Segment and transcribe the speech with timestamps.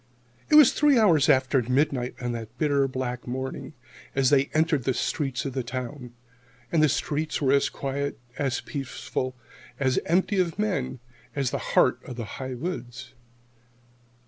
[0.49, 3.73] It was three hours after midnight on that bitter black morning
[4.15, 6.15] as they entered the streets of the town.
[6.71, 9.35] And the streets were as quiet, as peaceful,
[9.79, 11.01] as empty of men,
[11.35, 13.13] as the heart of the high woods.